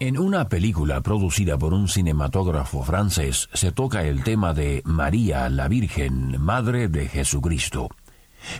En 0.00 0.16
una 0.16 0.48
película 0.48 1.00
producida 1.00 1.58
por 1.58 1.74
un 1.74 1.88
cinematógrafo 1.88 2.84
francés 2.84 3.48
se 3.52 3.72
toca 3.72 4.04
el 4.04 4.22
tema 4.22 4.54
de 4.54 4.80
María 4.84 5.48
la 5.48 5.66
Virgen, 5.66 6.40
Madre 6.40 6.86
de 6.86 7.08
Jesucristo. 7.08 7.88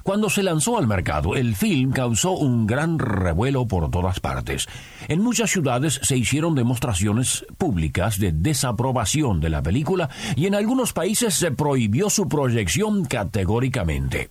Cuando 0.02 0.30
se 0.30 0.42
lanzó 0.42 0.78
al 0.78 0.88
mercado, 0.88 1.36
el 1.36 1.54
film 1.54 1.92
causó 1.92 2.32
un 2.32 2.66
gran 2.66 2.98
revuelo 2.98 3.68
por 3.68 3.88
todas 3.88 4.18
partes. 4.18 4.66
En 5.06 5.22
muchas 5.22 5.52
ciudades 5.52 6.00
se 6.02 6.16
hicieron 6.16 6.56
demostraciones 6.56 7.46
públicas 7.56 8.18
de 8.18 8.32
desaprobación 8.32 9.40
de 9.40 9.50
la 9.50 9.62
película 9.62 10.10
y 10.34 10.46
en 10.46 10.56
algunos 10.56 10.92
países 10.92 11.34
se 11.34 11.52
prohibió 11.52 12.10
su 12.10 12.28
proyección 12.28 13.04
categóricamente. 13.04 14.28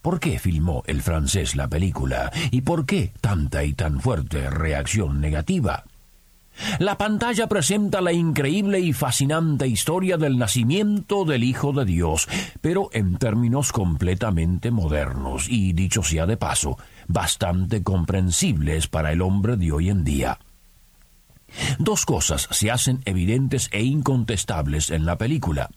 ¿Por 0.00 0.20
qué 0.20 0.38
filmó 0.38 0.82
el 0.86 1.02
francés 1.02 1.54
la 1.54 1.68
película 1.68 2.32
y 2.50 2.62
por 2.62 2.86
qué 2.86 3.12
tanta 3.20 3.62
y 3.62 3.74
tan 3.74 4.00
fuerte 4.00 4.48
reacción 4.48 5.20
negativa? 5.20 5.84
La 6.78 6.96
pantalla 6.98 7.48
presenta 7.48 8.00
la 8.00 8.12
increíble 8.12 8.80
y 8.80 8.92
fascinante 8.92 9.66
historia 9.66 10.16
del 10.16 10.38
nacimiento 10.38 11.24
del 11.24 11.44
Hijo 11.44 11.72
de 11.72 11.84
Dios, 11.84 12.28
pero 12.60 12.90
en 12.92 13.16
términos 13.16 13.72
completamente 13.72 14.70
modernos 14.70 15.48
y, 15.48 15.72
dicho 15.72 16.02
sea 16.02 16.26
de 16.26 16.36
paso, 16.36 16.78
bastante 17.08 17.82
comprensibles 17.82 18.88
para 18.88 19.12
el 19.12 19.22
hombre 19.22 19.56
de 19.56 19.72
hoy 19.72 19.90
en 19.90 20.04
día. 20.04 20.38
Dos 21.78 22.04
cosas 22.04 22.48
se 22.50 22.70
hacen 22.70 23.00
evidentes 23.04 23.68
e 23.72 23.82
incontestables 23.82 24.90
en 24.90 25.06
la 25.06 25.18
película. 25.18 25.70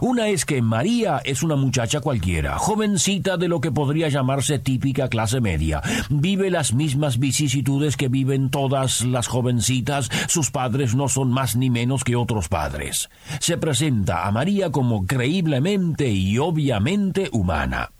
Una 0.00 0.28
es 0.28 0.44
que 0.44 0.62
María 0.62 1.20
es 1.24 1.42
una 1.42 1.56
muchacha 1.56 2.00
cualquiera, 2.00 2.58
jovencita 2.58 3.36
de 3.36 3.48
lo 3.48 3.60
que 3.60 3.72
podría 3.72 4.08
llamarse 4.08 4.58
típica 4.58 5.08
clase 5.08 5.40
media. 5.40 5.82
Vive 6.08 6.50
las 6.50 6.72
mismas 6.72 7.18
vicisitudes 7.18 7.96
que 7.96 8.08
viven 8.08 8.50
todas 8.50 9.04
las 9.04 9.26
jovencitas, 9.26 10.10
sus 10.28 10.50
padres 10.50 10.94
no 10.94 11.08
son 11.08 11.30
más 11.30 11.56
ni 11.56 11.70
menos 11.70 12.04
que 12.04 12.16
otros 12.16 12.48
padres. 12.48 13.08
Se 13.40 13.56
presenta 13.56 14.26
a 14.26 14.32
María 14.32 14.70
como 14.70 15.06
creíblemente 15.06 16.08
y 16.08 16.38
obviamente 16.38 17.28
humana. 17.32 17.90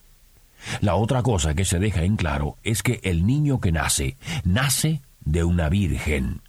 La 0.81 0.97
otra 0.97 1.23
cosa 1.23 1.55
que 1.55 1.65
se 1.65 1.79
deja 1.79 2.03
en 2.03 2.17
claro 2.17 2.57
es 2.65 2.83
que 2.83 3.01
el 3.03 3.27
niño 3.27 3.61
que 3.61 3.73
nace, 3.73 4.17
nace 4.45 5.01
de 5.21 5.45
una 5.45 5.69
virgen 5.69 6.41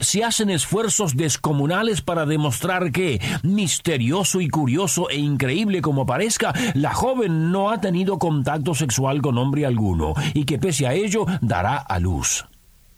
se 0.00 0.24
hacen 0.24 0.50
esfuerzos 0.50 1.16
descomunales 1.16 2.00
para 2.00 2.26
demostrar 2.26 2.92
que, 2.92 3.20
misterioso 3.42 4.40
y 4.40 4.48
curioso 4.48 5.10
e 5.10 5.16
increíble 5.16 5.82
como 5.82 6.06
parezca, 6.06 6.52
la 6.74 6.94
joven 6.94 7.52
no 7.52 7.70
ha 7.70 7.80
tenido 7.80 8.18
contacto 8.18 8.74
sexual 8.74 9.22
con 9.22 9.38
hombre 9.38 9.66
alguno 9.66 10.14
y 10.34 10.44
que 10.44 10.58
pese 10.58 10.86
a 10.86 10.94
ello 10.94 11.26
dará 11.40 11.76
a 11.76 11.98
luz. 11.98 12.46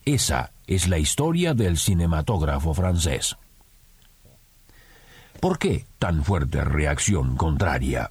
Esa 0.05 0.53
es 0.67 0.89
la 0.89 0.99
historia 0.99 1.55
del 1.55 1.79
cinematógrafo 1.79 2.75
francés. 2.75 3.37
¿Por 5.41 5.59
qué 5.59 5.87
tan 5.99 6.25
fuerte 6.25 6.63
reacción 6.63 7.37
contraria? 7.37 8.11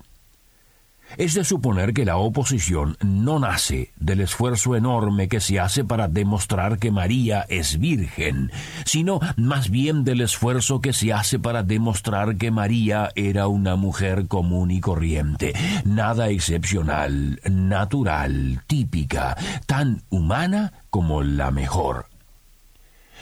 Es 1.17 1.33
de 1.33 1.43
suponer 1.43 1.93
que 1.93 2.05
la 2.05 2.17
oposición 2.17 2.97
no 3.01 3.39
nace 3.39 3.91
del 3.97 4.21
esfuerzo 4.21 4.75
enorme 4.75 5.27
que 5.27 5.39
se 5.39 5.59
hace 5.59 5.83
para 5.83 6.07
demostrar 6.07 6.79
que 6.79 6.91
María 6.91 7.45
es 7.49 7.79
virgen, 7.79 8.51
sino 8.85 9.19
más 9.35 9.69
bien 9.69 10.03
del 10.03 10.21
esfuerzo 10.21 10.81
que 10.81 10.93
se 10.93 11.13
hace 11.13 11.39
para 11.39 11.63
demostrar 11.63 12.37
que 12.37 12.51
María 12.51 13.09
era 13.15 13.47
una 13.47 13.75
mujer 13.75 14.27
común 14.27 14.71
y 14.71 14.79
corriente, 14.79 15.53
nada 15.85 16.29
excepcional, 16.29 17.39
natural, 17.49 18.61
típica, 18.67 19.37
tan 19.65 20.03
humana 20.09 20.73
como 20.89 21.23
la 21.23 21.51
mejor 21.51 22.10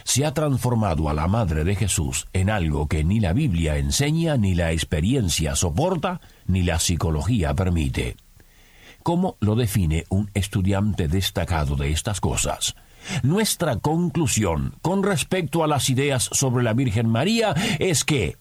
se 0.09 0.25
ha 0.25 0.33
transformado 0.33 1.07
a 1.07 1.13
la 1.13 1.27
Madre 1.27 1.63
de 1.63 1.75
Jesús 1.75 2.25
en 2.33 2.49
algo 2.49 2.87
que 2.87 3.03
ni 3.03 3.19
la 3.19 3.31
Biblia 3.31 3.77
enseña, 3.77 4.37
ni 4.37 4.55
la 4.55 4.71
experiencia 4.71 5.55
soporta, 5.55 6.19
ni 6.47 6.63
la 6.63 6.79
psicología 6.79 7.53
permite. 7.53 8.17
¿Cómo 9.03 9.37
lo 9.39 9.55
define 9.55 10.05
un 10.09 10.31
estudiante 10.33 11.07
destacado 11.07 11.75
de 11.75 11.91
estas 11.91 12.21
cosas? 12.21 12.75
Nuestra 13.21 13.77
conclusión 13.77 14.73
con 14.81 15.03
respecto 15.03 15.63
a 15.63 15.67
las 15.67 15.91
ideas 15.91 16.27
sobre 16.31 16.63
la 16.63 16.73
Virgen 16.73 17.07
María 17.07 17.53
es 17.77 18.03
que 18.03 18.35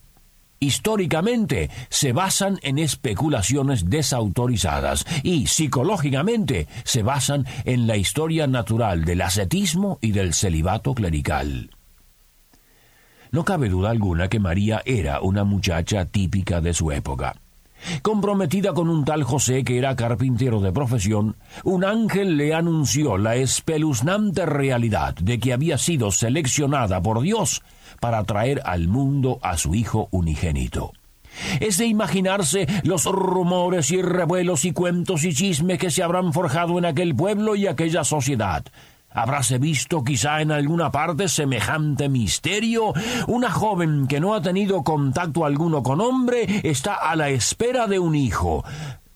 históricamente 0.60 1.70
se 1.88 2.12
basan 2.12 2.58
en 2.62 2.78
especulaciones 2.78 3.88
desautorizadas 3.88 5.04
y 5.22 5.46
psicológicamente 5.46 6.68
se 6.84 7.02
basan 7.02 7.46
en 7.64 7.86
la 7.86 7.96
historia 7.96 8.46
natural 8.46 9.04
del 9.04 9.22
ascetismo 9.22 9.98
y 10.00 10.12
del 10.12 10.34
celibato 10.34 10.94
clerical. 10.94 11.70
No 13.30 13.44
cabe 13.44 13.68
duda 13.68 13.90
alguna 13.90 14.28
que 14.28 14.40
María 14.40 14.82
era 14.86 15.20
una 15.20 15.44
muchacha 15.44 16.06
típica 16.06 16.60
de 16.60 16.72
su 16.72 16.90
época. 16.92 17.34
Comprometida 18.02 18.72
con 18.72 18.88
un 18.88 19.04
tal 19.04 19.22
José 19.22 19.64
que 19.64 19.78
era 19.78 19.96
carpintero 19.96 20.60
de 20.60 20.72
profesión, 20.72 21.36
un 21.64 21.84
ángel 21.84 22.36
le 22.36 22.54
anunció 22.54 23.16
la 23.16 23.36
espeluznante 23.36 24.46
realidad 24.46 25.14
de 25.14 25.38
que 25.38 25.52
había 25.52 25.78
sido 25.78 26.10
seleccionada 26.10 27.00
por 27.02 27.20
Dios 27.20 27.62
para 28.00 28.22
traer 28.24 28.60
al 28.64 28.88
mundo 28.88 29.38
a 29.42 29.56
su 29.56 29.74
Hijo 29.74 30.08
unigénito. 30.10 30.92
Es 31.60 31.78
de 31.78 31.86
imaginarse 31.86 32.66
los 32.82 33.04
rumores 33.04 33.90
y 33.90 34.02
revuelos 34.02 34.64
y 34.64 34.72
cuentos 34.72 35.24
y 35.24 35.34
chismes 35.34 35.78
que 35.78 35.90
se 35.90 36.02
habrán 36.02 36.32
forjado 36.32 36.78
en 36.78 36.84
aquel 36.84 37.14
pueblo 37.14 37.54
y 37.54 37.66
aquella 37.66 38.04
sociedad. 38.04 38.64
Habráse 39.18 39.58
visto 39.58 40.04
quizá 40.04 40.42
en 40.42 40.52
alguna 40.52 40.92
parte 40.92 41.26
semejante 41.28 42.08
misterio. 42.08 42.92
Una 43.26 43.50
joven 43.50 44.06
que 44.06 44.20
no 44.20 44.32
ha 44.32 44.40
tenido 44.40 44.84
contacto 44.84 45.44
alguno 45.44 45.82
con 45.82 46.00
hombre 46.00 46.60
está 46.62 46.94
a 46.94 47.16
la 47.16 47.28
espera 47.28 47.88
de 47.88 47.98
un 47.98 48.14
hijo. 48.14 48.64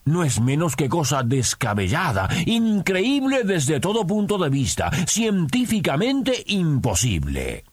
No 0.04 0.24
es 0.24 0.40
menos 0.40 0.74
que 0.74 0.88
cosa 0.88 1.22
descabellada, 1.22 2.28
increíble 2.46 3.44
desde 3.44 3.78
todo 3.78 4.04
punto 4.04 4.38
de 4.38 4.50
vista, 4.50 4.90
científicamente 5.06 6.32
imposible. 6.48 7.64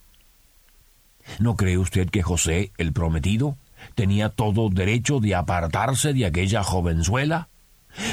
¿No 1.39 1.55
cree 1.55 1.79
usted 1.79 2.11
que 2.11 2.21
José, 2.21 2.71
el 2.77 2.93
prometido, 2.93 3.57
tenía 3.95 4.29
todo 4.29 4.69
derecho 4.69 5.19
de 5.19 5.33
apartarse 5.33 6.13
de 6.13 6.27
aquella 6.27 6.61
jovenzuela? 6.61 7.49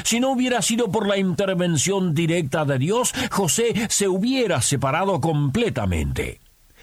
Si 0.03 0.19
no 0.19 0.31
hubiera 0.31 0.61
sido 0.61 0.91
por 0.91 1.07
la 1.07 1.17
intervención 1.17 2.13
directa 2.13 2.65
de 2.65 2.77
Dios, 2.79 3.13
José 3.31 3.87
se 3.89 4.07
hubiera 4.07 4.61
separado 4.61 5.21
completamente. 5.21 6.41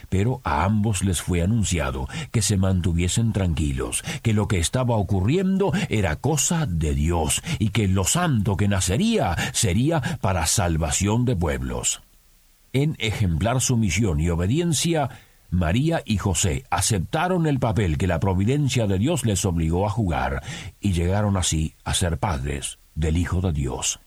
Pero 0.08 0.40
a 0.44 0.64
ambos 0.64 1.02
les 1.02 1.22
fue 1.22 1.42
anunciado 1.42 2.06
que 2.30 2.42
se 2.42 2.56
mantuviesen 2.56 3.32
tranquilos, 3.32 4.04
que 4.22 4.34
lo 4.34 4.48
que 4.48 4.58
estaba 4.58 4.96
ocurriendo 4.96 5.72
era 5.88 6.16
cosa 6.16 6.66
de 6.66 6.94
Dios 6.94 7.42
y 7.58 7.70
que 7.70 7.88
lo 7.88 8.04
santo 8.04 8.56
que 8.56 8.68
nacería 8.68 9.36
sería 9.52 10.00
para 10.20 10.46
salvación 10.46 11.24
de 11.24 11.36
pueblos. 11.36 12.02
En 12.72 12.96
ejemplar 12.98 13.60
sumisión 13.60 14.20
y 14.20 14.28
obediencia, 14.28 15.08
María 15.50 16.02
y 16.04 16.18
José 16.18 16.64
aceptaron 16.70 17.46
el 17.46 17.60
papel 17.60 17.96
que 17.96 18.06
la 18.06 18.20
providencia 18.20 18.86
de 18.86 18.98
Dios 18.98 19.24
les 19.24 19.44
obligó 19.44 19.86
a 19.86 19.90
jugar 19.90 20.42
y 20.80 20.92
llegaron 20.92 21.36
así 21.36 21.74
a 21.84 21.94
ser 21.94 22.18
padres 22.18 22.78
del 22.94 23.16
Hijo 23.16 23.40
de 23.40 23.52
Dios. 23.52 24.00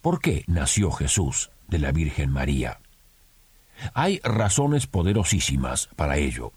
¿Por 0.00 0.20
qué 0.20 0.44
nació 0.46 0.90
Jesús 0.90 1.50
de 1.68 1.78
la 1.78 1.92
Virgen 1.92 2.30
María? 2.30 2.80
Hay 3.94 4.20
razones 4.22 4.86
poderosísimas 4.86 5.88
para 5.96 6.16
ello. 6.18 6.52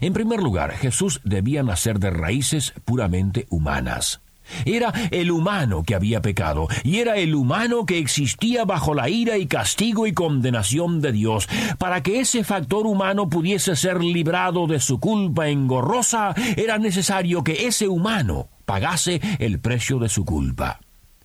En 0.00 0.12
primer 0.12 0.42
lugar, 0.42 0.72
Jesús 0.72 1.20
debía 1.24 1.62
nacer 1.62 1.98
de 1.98 2.10
raíces 2.10 2.74
puramente 2.84 3.46
humanas. 3.50 4.20
Era 4.64 4.92
el 5.10 5.30
humano 5.30 5.82
que 5.82 5.94
había 5.94 6.22
pecado, 6.22 6.68
y 6.82 6.98
era 6.98 7.16
el 7.16 7.34
humano 7.34 7.84
que 7.84 7.98
existía 7.98 8.64
bajo 8.64 8.94
la 8.94 9.08
ira 9.08 9.36
y 9.36 9.46
castigo 9.46 10.06
y 10.06 10.14
condenación 10.14 11.00
de 11.00 11.12
Dios. 11.12 11.48
Para 11.78 12.02
que 12.02 12.20
ese 12.20 12.44
factor 12.44 12.86
humano 12.86 13.28
pudiese 13.28 13.76
ser 13.76 14.02
librado 14.02 14.66
de 14.66 14.80
su 14.80 14.98
culpa 15.00 15.48
engorrosa, 15.48 16.34
era 16.56 16.78
necesario 16.78 17.44
que 17.44 17.66
ese 17.66 17.88
humano 17.88 18.48
pagase 18.68 19.22
el 19.38 19.60
precio 19.60 19.98
de 19.98 20.10
su 20.10 20.26
culpa. 20.26 20.80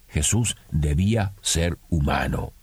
Jesús 0.08 0.56
debía 0.72 1.34
ser 1.42 1.78
humano. 1.90 2.54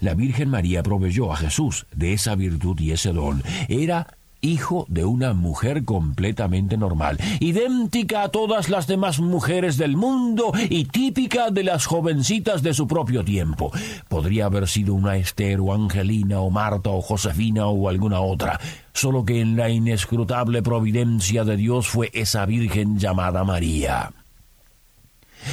La 0.00 0.14
Virgen 0.14 0.48
María 0.48 0.84
proveyó 0.84 1.32
a 1.32 1.36
Jesús 1.36 1.86
de 1.92 2.12
esa 2.12 2.36
virtud 2.36 2.78
y 2.78 2.92
ese 2.92 3.12
don. 3.12 3.42
Era 3.68 4.06
hijo 4.42 4.84
de 4.88 5.04
una 5.04 5.32
mujer 5.32 5.84
completamente 5.84 6.76
normal, 6.76 7.18
idéntica 7.40 8.24
a 8.24 8.28
todas 8.28 8.68
las 8.68 8.86
demás 8.86 9.20
mujeres 9.20 9.78
del 9.78 9.96
mundo 9.96 10.52
y 10.68 10.84
típica 10.84 11.50
de 11.50 11.62
las 11.62 11.86
jovencitas 11.86 12.62
de 12.62 12.74
su 12.74 12.86
propio 12.86 13.24
tiempo. 13.24 13.72
Podría 14.08 14.46
haber 14.46 14.68
sido 14.68 14.94
una 14.94 15.16
Esther 15.16 15.60
o 15.60 15.72
Angelina 15.72 16.40
o 16.40 16.50
Marta 16.50 16.90
o 16.90 17.00
Josefina 17.00 17.66
o 17.68 17.88
alguna 17.88 18.20
otra, 18.20 18.60
solo 18.92 19.24
que 19.24 19.40
en 19.40 19.56
la 19.56 19.70
inescrutable 19.70 20.62
providencia 20.62 21.44
de 21.44 21.56
Dios 21.56 21.86
fue 21.86 22.10
esa 22.12 22.44
Virgen 22.44 22.98
llamada 22.98 23.44
María. 23.44 24.12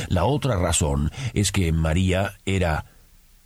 La 0.08 0.26
otra 0.26 0.58
razón 0.58 1.12
es 1.34 1.52
que 1.52 1.72
María 1.72 2.34
era, 2.46 2.86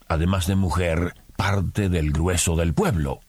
además 0.07 0.47
de 0.47 0.55
mujer, 0.55 1.13
parte 1.35 1.89
del 1.89 2.11
grueso 2.11 2.55
del 2.55 2.73
pueblo. 2.73 3.19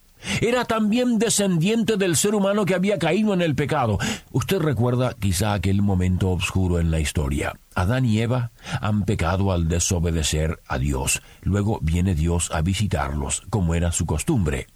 Era 0.40 0.64
también 0.64 1.18
descendiente 1.18 1.96
del 1.96 2.16
ser 2.16 2.34
humano 2.34 2.64
que 2.64 2.74
había 2.74 2.98
caído 2.98 3.34
en 3.34 3.42
el 3.42 3.54
pecado. 3.54 3.98
Usted 4.30 4.58
recuerda 4.58 5.14
quizá 5.14 5.52
aquel 5.52 5.82
momento 5.82 6.30
oscuro 6.30 6.78
en 6.78 6.90
la 6.90 7.00
historia. 7.00 7.54
Adán 7.74 8.04
y 8.04 8.20
Eva 8.20 8.52
han 8.80 9.04
pecado 9.04 9.52
al 9.52 9.68
desobedecer 9.68 10.60
a 10.68 10.78
Dios. 10.78 11.22
Luego 11.42 11.78
viene 11.82 12.14
Dios 12.14 12.50
a 12.52 12.62
visitarlos, 12.62 13.42
como 13.50 13.74
era 13.74 13.92
su 13.92 14.06
costumbre. 14.06 14.66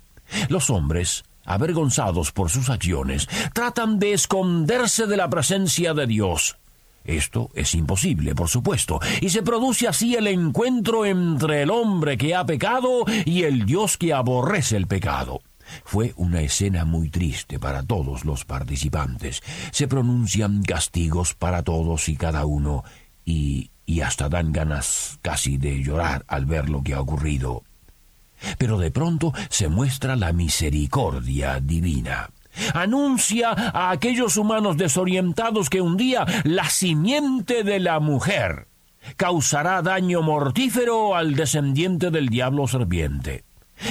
Los 0.49 0.71
hombres, 0.71 1.25
avergonzados 1.45 2.33
por 2.33 2.51
sus 2.51 2.69
acciones, 2.71 3.29
tratan 3.55 3.99
de 3.99 4.13
esconderse 4.13 5.07
de 5.07 5.17
la 5.17 5.31
presencia 5.31 5.95
de 5.95 6.07
Dios. 6.07 6.57
Esto 7.09 7.49
es 7.55 7.75
imposible, 7.75 8.35
por 8.35 8.51
supuesto, 8.51 9.01
y 9.23 9.31
se 9.31 9.43
produce 9.43 9.89
así 9.89 10.15
el 10.15 10.27
encuentro 10.27 11.07
entre 11.07 11.63
el 11.63 11.71
hombre 11.71 12.19
que 12.19 12.35
ha 12.35 12.45
pecado 12.45 13.07
y 13.25 13.45
el 13.45 13.65
Dios 13.65 13.97
que 13.97 14.13
aborrece 14.13 14.77
el 14.77 14.87
pecado. 14.87 15.41
Fue 15.85 16.13
una 16.17 16.43
escena 16.43 16.85
muy 16.85 17.09
triste 17.09 17.59
para 17.59 17.83
todos 17.83 18.27
los 18.27 18.45
participantes. 18.45 19.43
Se 19.71 19.89
pronuncian 19.89 20.63
castigos 20.63 21.33
para 21.33 21.63
todos 21.63 22.11
y 22.11 22.17
cada 22.17 22.45
uno, 22.45 22.85
y, 23.25 23.71
y 23.87 24.03
hasta 24.03 24.29
dan 24.29 24.53
ganas 24.53 25.19
casi 25.23 25.57
de 25.57 25.83
llorar 25.83 26.27
al 26.29 26.45
ver 26.45 26.69
lo 26.69 26.83
que 26.83 26.93
ha 26.93 27.01
ocurrido. 27.01 27.63
Pero 28.59 28.77
de 28.77 28.91
pronto 28.91 29.33
se 29.49 29.69
muestra 29.69 30.15
la 30.15 30.35
misericordia 30.35 31.59
divina 31.59 32.29
anuncia 32.75 33.51
a 33.51 33.91
aquellos 33.91 34.37
humanos 34.37 34.77
desorientados 34.77 35.71
que 35.71 35.81
un 35.81 35.97
día 35.97 36.27
la 36.45 36.69
simiente 36.69 37.65
de 37.65 37.81
la 37.81 38.01
mujer 38.01 38.69
causará 39.17 39.83
daño 39.83 40.23
mortífero 40.23 41.17
al 41.17 41.35
descendiente 41.35 42.11
del 42.11 42.29
diablo 42.29 42.67
serpiente. 42.67 43.45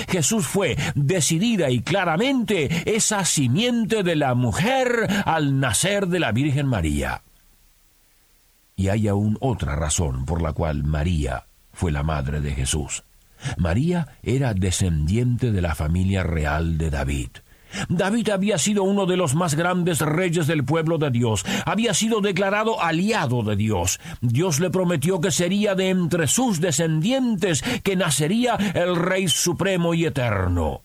Jesús 0.10 0.46
fue 0.46 0.78
decidida 0.96 1.70
y 1.70 1.82
claramente 1.82 2.70
esa 2.86 3.24
simiente 3.26 4.04
de 4.04 4.16
la 4.16 4.36
mujer 4.36 5.08
al 5.26 5.60
nacer 5.60 6.08
de 6.08 6.20
la 6.20 6.32
Virgen 6.32 6.68
María. 6.68 7.22
Y 8.76 8.90
hay 8.90 9.08
aún 9.08 9.38
otra 9.40 9.76
razón 9.76 10.26
por 10.26 10.42
la 10.42 10.54
cual 10.54 10.84
María 10.84 11.46
fue 11.74 11.92
la 11.92 12.04
madre 12.04 12.42
de 12.42 12.52
Jesús. 12.52 13.04
María 13.58 14.08
era 14.24 14.54
descendiente 14.54 15.52
de 15.52 15.62
la 15.62 15.76
familia 15.76 16.24
real 16.24 16.78
de 16.78 16.90
David. 16.90 17.30
David 17.90 18.30
había 18.30 18.58
sido 18.58 18.84
uno 18.84 19.06
de 19.06 19.18
los 19.18 19.36
más 19.36 19.56
grandes 19.56 20.02
reyes 20.02 20.48
del 20.48 20.64
pueblo 20.64 20.98
de 20.98 21.12
Dios, 21.12 21.46
había 21.66 21.94
sido 21.94 22.22
declarado 22.22 22.82
aliado 22.82 23.44
de 23.44 23.56
Dios. 23.56 24.00
Dios 24.22 24.60
le 24.60 24.70
prometió 24.70 25.22
que 25.22 25.32
sería 25.32 25.76
de 25.76 25.90
entre 25.90 26.28
sus 26.28 26.60
descendientes 26.62 27.64
que 27.84 27.96
nacería 27.96 28.56
el 28.74 28.96
Rey 28.96 29.28
Supremo 29.28 29.94
y 29.94 30.06
Eterno. 30.06 30.82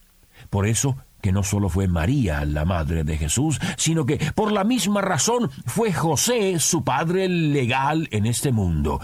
Por 0.51 0.67
eso 0.67 0.97
que 1.23 1.33
no 1.33 1.45
solo 1.45 1.69
fue 1.69 1.87
María 1.87 2.45
la 2.45 2.65
madre 2.65 3.05
de 3.05 3.17
Jesús, 3.17 3.61
sino 3.77 4.05
que 4.05 4.19
por 4.35 4.51
la 4.51 4.65
misma 4.65 5.01
razón 5.01 5.51
fue 5.67 5.93
José 5.93 6.59
su 6.59 6.83
padre 6.83 7.29
legal 7.29 8.09
en 8.11 8.27
este 8.27 8.51
mundo. 8.51 9.01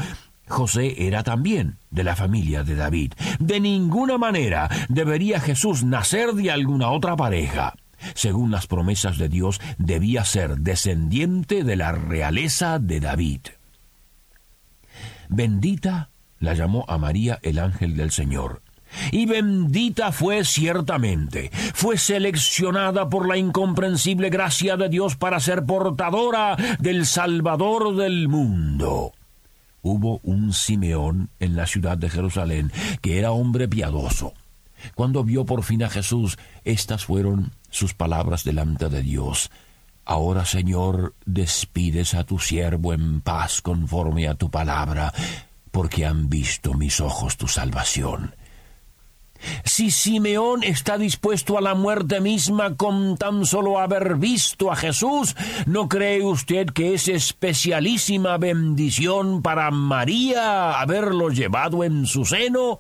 José 0.49 1.07
era 1.07 1.23
también 1.23 1.79
de 1.91 2.05
la 2.05 2.17
familia 2.17 2.65
de 2.65 2.75
David. 2.75 3.13
De 3.39 3.61
ninguna 3.61 4.19
manera 4.19 4.69
debería 4.89 5.41
Jesús 5.41 5.85
nacer 5.85 6.33
de 6.33 6.51
alguna 6.51 6.91
otra 6.91 7.17
pareja. 7.17 7.75
Según 8.15 8.51
las 8.51 8.67
promesas 8.67 9.19
de 9.19 9.29
Dios, 9.29 9.61
debía 9.79 10.25
ser 10.25 10.59
descendiente 10.59 11.65
de 11.65 11.77
la 11.77 11.93
realeza 11.93 12.79
de 12.79 13.01
David. 13.01 13.41
Bendita 15.29 16.11
la 16.39 16.55
llamó 16.55 16.85
a 16.89 16.99
María 16.99 17.39
el 17.43 17.59
ángel 17.59 17.97
del 17.97 18.11
Señor. 18.11 18.63
Y 19.13 19.27
bendita 19.27 20.13
fue 20.13 20.45
ciertamente, 20.45 21.51
fue 21.75 21.99
seleccionada 21.99 23.11
por 23.11 23.29
la 23.29 23.37
incomprensible 23.37 24.31
gracia 24.31 24.79
de 24.79 24.89
Dios 24.89 25.17
para 25.17 25.41
ser 25.41 25.67
portadora 25.67 26.57
del 26.79 27.05
Salvador 27.05 27.97
del 27.97 28.29
mundo 28.29 29.13
hubo 29.83 30.21
un 30.23 30.53
Simeón 30.53 31.31
en 31.39 31.57
la 31.57 31.67
ciudad 31.67 31.99
de 31.99 32.11
Jerusalén 32.11 32.73
que 33.01 33.19
era 33.19 33.33
hombre 33.33 33.69
piadoso. 33.69 34.35
Cuando 34.95 35.25
vio 35.25 35.45
por 35.45 35.65
fin 35.65 35.83
a 35.83 35.91
Jesús, 35.91 36.39
estas 36.65 37.05
fueron 37.05 37.53
sus 37.71 37.95
palabras 37.95 38.45
delante 38.45 38.89
de 38.89 39.03
Dios. 39.03 39.51
Ahora, 40.05 40.45
Señor, 40.45 41.15
despides 41.27 42.15
a 42.15 42.25
tu 42.25 42.39
siervo 42.39 42.93
en 42.93 43.21
paz 43.21 43.61
conforme 43.61 44.29
a 44.29 44.35
tu 44.35 44.51
palabra, 44.51 45.13
porque 45.71 46.07
han 46.07 46.29
visto 46.29 46.75
mis 46.75 47.01
ojos 47.01 47.37
tu 47.37 47.49
salvación 47.49 48.35
si 49.65 49.91
Simeón 49.91 50.63
está 50.63 50.99
dispuesto 50.99 51.59
a 51.59 51.61
la 51.61 51.75
muerte 51.75 52.21
misma 52.21 52.77
con 52.77 53.17
tan 53.17 53.47
solo 53.47 53.79
haber 53.79 54.17
visto 54.17 54.73
a 54.73 54.77
Jesús, 54.77 55.37
¿no 55.67 55.89
cree 55.89 56.25
usted 56.25 56.67
que 56.71 56.95
es 56.95 57.09
especialísima 57.09 58.39
bendición 58.39 59.43
para 59.43 59.71
María 59.71 60.81
haberlo 60.81 61.31
llevado 61.31 61.85
en 61.85 62.07
su 62.07 62.25
seno? 62.25 62.79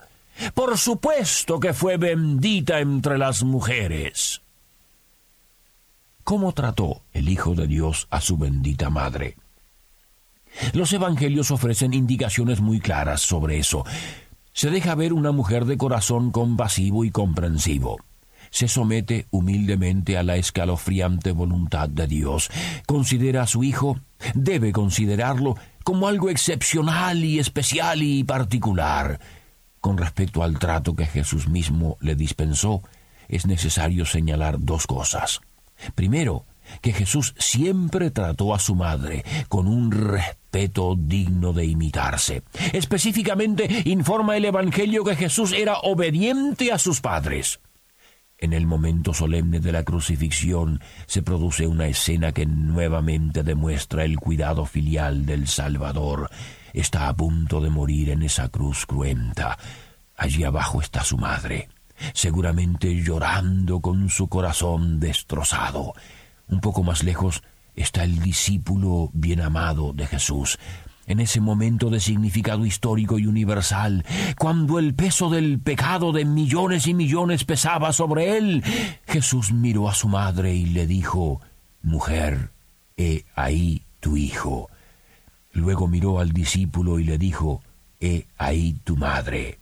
Por 0.54 0.78
supuesto 0.78 1.58
que 1.58 1.72
fue 1.72 1.96
bendita 1.96 2.80
entre 2.80 3.18
las 3.18 3.42
mujeres. 3.42 4.42
¿Cómo 6.24 6.52
trató 6.52 7.02
el 7.12 7.28
Hijo 7.28 7.54
de 7.54 7.66
Dios 7.66 8.06
a 8.10 8.20
su 8.20 8.36
bendita 8.36 8.90
madre? 8.90 9.36
Los 10.72 10.92
evangelios 10.92 11.50
ofrecen 11.50 11.94
indicaciones 11.94 12.60
muy 12.60 12.80
claras 12.80 13.20
sobre 13.20 13.58
eso 13.58 13.84
se 14.58 14.70
deja 14.70 14.96
ver 14.96 15.12
una 15.12 15.30
mujer 15.30 15.66
de 15.66 15.78
corazón 15.78 16.32
compasivo 16.32 17.04
y 17.04 17.12
comprensivo. 17.12 17.96
Se 18.50 18.66
somete 18.66 19.28
humildemente 19.30 20.18
a 20.18 20.24
la 20.24 20.34
escalofriante 20.34 21.30
voluntad 21.30 21.88
de 21.88 22.08
Dios. 22.08 22.50
Considera 22.84 23.42
a 23.42 23.46
su 23.46 23.62
hijo, 23.62 24.00
debe 24.34 24.72
considerarlo 24.72 25.54
como 25.84 26.08
algo 26.08 26.28
excepcional 26.28 27.24
y 27.24 27.38
especial 27.38 28.02
y 28.02 28.24
particular. 28.24 29.20
Con 29.80 29.96
respecto 29.96 30.42
al 30.42 30.58
trato 30.58 30.96
que 30.96 31.06
Jesús 31.06 31.46
mismo 31.46 31.96
le 32.00 32.16
dispensó, 32.16 32.82
es 33.28 33.46
necesario 33.46 34.06
señalar 34.06 34.56
dos 34.58 34.88
cosas. 34.88 35.40
Primero, 35.94 36.46
que 36.80 36.92
Jesús 36.92 37.32
siempre 37.38 38.10
trató 38.10 38.52
a 38.52 38.58
su 38.58 38.74
madre 38.74 39.24
con 39.48 39.68
un 39.68 39.92
respeto 40.48 40.96
digno 40.96 41.52
de 41.52 41.66
imitarse. 41.66 42.42
Específicamente 42.72 43.82
informa 43.84 44.36
el 44.36 44.46
Evangelio 44.46 45.04
que 45.04 45.14
Jesús 45.14 45.52
era 45.52 45.78
obediente 45.80 46.72
a 46.72 46.78
sus 46.78 47.02
padres. 47.02 47.60
En 48.38 48.54
el 48.54 48.66
momento 48.66 49.12
solemne 49.12 49.60
de 49.60 49.72
la 49.72 49.82
crucifixión 49.82 50.80
se 51.06 51.22
produce 51.22 51.66
una 51.66 51.86
escena 51.86 52.32
que 52.32 52.46
nuevamente 52.46 53.42
demuestra 53.42 54.04
el 54.04 54.18
cuidado 54.18 54.64
filial 54.64 55.26
del 55.26 55.48
Salvador. 55.48 56.30
Está 56.72 57.08
a 57.08 57.14
punto 57.14 57.60
de 57.60 57.68
morir 57.68 58.10
en 58.10 58.22
esa 58.22 58.48
cruz 58.48 58.86
cruenta. 58.86 59.58
Allí 60.16 60.44
abajo 60.44 60.80
está 60.80 61.04
su 61.04 61.18
madre, 61.18 61.68
seguramente 62.14 62.94
llorando 62.94 63.80
con 63.80 64.08
su 64.08 64.28
corazón 64.28 64.98
destrozado. 64.98 65.92
Un 66.48 66.60
poco 66.60 66.82
más 66.82 67.02
lejos 67.02 67.42
está 67.78 68.04
el 68.04 68.20
discípulo 68.20 69.10
bien 69.12 69.40
amado 69.40 69.92
de 69.92 70.06
Jesús. 70.06 70.58
En 71.06 71.20
ese 71.20 71.40
momento 71.40 71.88
de 71.88 72.00
significado 72.00 72.66
histórico 72.66 73.18
y 73.18 73.26
universal, 73.26 74.04
cuando 74.38 74.78
el 74.78 74.94
peso 74.94 75.30
del 75.30 75.58
pecado 75.58 76.12
de 76.12 76.26
millones 76.26 76.86
y 76.86 76.92
millones 76.92 77.44
pesaba 77.44 77.92
sobre 77.92 78.36
él, 78.36 78.62
Jesús 79.06 79.52
miró 79.52 79.88
a 79.88 79.94
su 79.94 80.08
madre 80.08 80.54
y 80.54 80.66
le 80.66 80.86
dijo, 80.86 81.40
Mujer, 81.82 82.50
he 82.96 83.24
ahí 83.34 83.82
tu 84.00 84.18
hijo. 84.18 84.68
Luego 85.52 85.88
miró 85.88 86.20
al 86.20 86.32
discípulo 86.32 86.98
y 86.98 87.04
le 87.04 87.16
dijo, 87.16 87.62
He 88.00 88.26
ahí 88.36 88.76
tu 88.84 88.96
madre. 88.96 89.60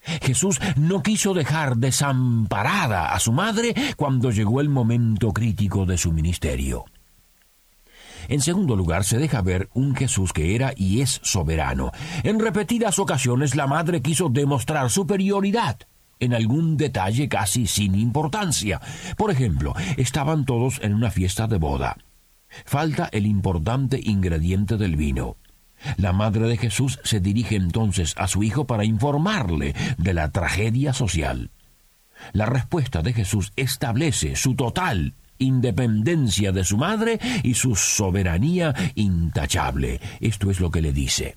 Jesús 0.00 0.58
no 0.76 1.02
quiso 1.02 1.34
dejar 1.34 1.76
desamparada 1.76 3.12
a 3.12 3.20
su 3.20 3.32
madre 3.32 3.74
cuando 3.96 4.30
llegó 4.30 4.60
el 4.60 4.68
momento 4.68 5.32
crítico 5.32 5.86
de 5.86 5.98
su 5.98 6.12
ministerio. 6.12 6.86
En 8.30 8.40
segundo 8.40 8.76
lugar, 8.76 9.02
se 9.02 9.18
deja 9.18 9.42
ver 9.42 9.68
un 9.74 9.96
Jesús 9.96 10.32
que 10.32 10.54
era 10.54 10.72
y 10.76 11.00
es 11.00 11.20
soberano. 11.24 11.90
En 12.22 12.38
repetidas 12.38 13.00
ocasiones 13.00 13.56
la 13.56 13.66
madre 13.66 14.02
quiso 14.02 14.28
demostrar 14.28 14.88
superioridad. 14.88 15.76
en 16.22 16.34
algún 16.34 16.76
detalle 16.76 17.30
casi 17.30 17.66
sin 17.66 17.94
importancia. 17.94 18.78
Por 19.16 19.30
ejemplo, 19.30 19.74
estaban 19.96 20.44
todos 20.44 20.78
en 20.82 20.92
una 20.92 21.10
fiesta 21.10 21.46
de 21.46 21.56
boda. 21.56 21.96
Falta 22.66 23.08
el 23.10 23.24
importante 23.24 23.98
ingrediente 24.02 24.76
del 24.76 24.96
vino. 24.96 25.38
La 25.96 26.12
madre 26.12 26.46
de 26.46 26.58
Jesús 26.58 27.00
se 27.04 27.20
dirige 27.20 27.56
entonces 27.56 28.14
a 28.18 28.26
su 28.26 28.42
hijo 28.42 28.66
para 28.66 28.84
informarle 28.84 29.74
de 29.96 30.12
la 30.12 30.30
tragedia 30.30 30.92
social. 30.92 31.50
La 32.32 32.44
respuesta 32.44 33.00
de 33.00 33.14
Jesús 33.14 33.54
establece 33.56 34.36
su 34.36 34.54
total 34.54 35.14
independencia 35.40 36.52
de 36.52 36.62
su 36.62 36.76
madre 36.76 37.18
y 37.42 37.54
su 37.54 37.74
soberanía 37.74 38.74
intachable. 38.94 40.00
Esto 40.20 40.50
es 40.50 40.60
lo 40.60 40.70
que 40.70 40.82
le 40.82 40.92
dice. 40.92 41.36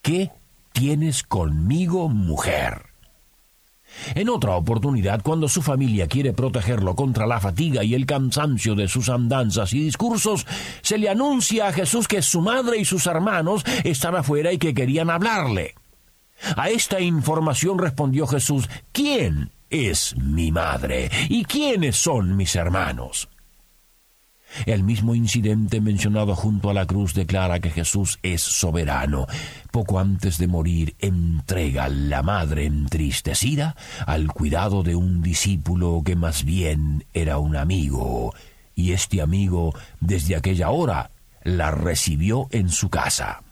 ¿Qué 0.00 0.30
tienes 0.72 1.22
conmigo, 1.22 2.08
mujer? 2.08 2.92
En 4.14 4.28
otra 4.28 4.56
oportunidad, 4.56 5.22
cuando 5.22 5.48
su 5.48 5.62
familia 5.62 6.06
quiere 6.06 6.32
protegerlo 6.32 6.96
contra 6.96 7.26
la 7.26 7.40
fatiga 7.40 7.84
y 7.84 7.94
el 7.94 8.06
cansancio 8.06 8.74
de 8.74 8.88
sus 8.88 9.08
andanzas 9.08 9.72
y 9.72 9.80
discursos, 9.80 10.46
se 10.80 10.98
le 10.98 11.08
anuncia 11.08 11.68
a 11.68 11.72
Jesús 11.72 12.08
que 12.08 12.22
su 12.22 12.40
madre 12.40 12.78
y 12.78 12.84
sus 12.84 13.06
hermanos 13.06 13.64
están 13.84 14.16
afuera 14.16 14.52
y 14.52 14.58
que 14.58 14.74
querían 14.74 15.10
hablarle. 15.10 15.74
A 16.56 16.70
esta 16.70 17.00
información 17.00 17.78
respondió 17.78 18.26
Jesús, 18.26 18.68
¿quién 18.92 19.52
es 19.70 20.16
mi 20.16 20.50
madre 20.50 21.10
y 21.28 21.44
quiénes 21.44 21.96
son 21.96 22.36
mis 22.36 22.56
hermanos? 22.56 23.28
El 24.66 24.84
mismo 24.84 25.14
incidente 25.14 25.80
mencionado 25.80 26.34
junto 26.34 26.70
a 26.70 26.74
la 26.74 26.86
cruz 26.86 27.14
declara 27.14 27.60
que 27.60 27.70
Jesús 27.70 28.18
es 28.22 28.42
soberano. 28.42 29.26
Poco 29.70 29.98
antes 29.98 30.38
de 30.38 30.46
morir 30.46 30.94
entrega 30.98 31.84
a 31.84 31.88
la 31.88 32.22
madre 32.22 32.66
entristecida 32.66 33.76
al 34.06 34.28
cuidado 34.28 34.82
de 34.82 34.94
un 34.94 35.22
discípulo 35.22 36.02
que 36.04 36.16
más 36.16 36.44
bien 36.44 37.04
era 37.12 37.38
un 37.38 37.56
amigo, 37.56 38.34
y 38.74 38.92
este 38.92 39.20
amigo 39.20 39.74
desde 40.00 40.36
aquella 40.36 40.70
hora 40.70 41.10
la 41.42 41.70
recibió 41.70 42.48
en 42.50 42.68
su 42.68 42.88
casa. 42.88 43.42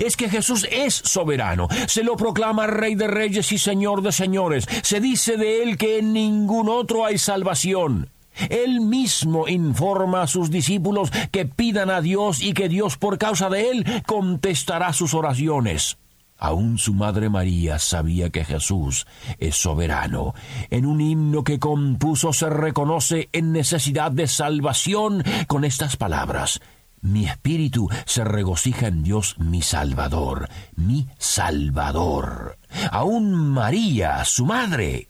Es 0.00 0.16
que 0.16 0.28
Jesús 0.28 0.66
es 0.70 0.94
soberano, 0.94 1.68
se 1.86 2.02
lo 2.02 2.16
proclama 2.16 2.66
Rey 2.66 2.96
de 2.96 3.06
Reyes 3.06 3.52
y 3.52 3.58
Señor 3.58 4.02
de 4.02 4.10
Señores, 4.10 4.66
se 4.82 5.00
dice 5.00 5.36
de 5.36 5.62
él 5.62 5.78
que 5.78 5.98
en 5.98 6.12
ningún 6.12 6.68
otro 6.68 7.04
hay 7.04 7.18
salvación. 7.18 8.10
Él 8.48 8.80
mismo 8.80 9.48
informa 9.48 10.22
a 10.22 10.26
sus 10.26 10.50
discípulos 10.50 11.10
que 11.30 11.46
pidan 11.46 11.90
a 11.90 12.00
Dios 12.00 12.42
y 12.42 12.52
que 12.52 12.68
Dios 12.68 12.96
por 12.96 13.18
causa 13.18 13.48
de 13.48 13.70
él 13.70 14.02
contestará 14.06 14.92
sus 14.92 15.14
oraciones. 15.14 15.98
Aún 16.40 16.78
su 16.78 16.94
madre 16.94 17.28
María 17.28 17.78
sabía 17.78 18.30
que 18.30 18.46
Jesús 18.46 19.06
es 19.38 19.56
soberano. 19.56 20.34
En 20.70 20.86
un 20.86 21.02
himno 21.02 21.44
que 21.44 21.58
compuso 21.58 22.32
se 22.32 22.48
reconoce 22.48 23.28
en 23.32 23.52
necesidad 23.52 24.10
de 24.10 24.26
salvación 24.26 25.22
con 25.46 25.66
estas 25.66 25.98
palabras. 25.98 26.60
Mi 27.02 27.26
espíritu 27.26 27.88
se 28.06 28.24
regocija 28.24 28.86
en 28.86 29.02
Dios 29.02 29.36
mi 29.38 29.60
Salvador, 29.60 30.48
mi 30.76 31.08
Salvador. 31.18 32.58
Aún 32.90 33.34
María, 33.34 34.24
su 34.24 34.46
madre, 34.46 35.09